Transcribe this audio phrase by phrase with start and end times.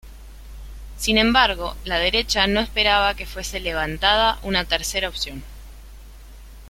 [0.97, 5.43] Sin embargo, la derecha no esperaba que fuese levantada una tercera opción.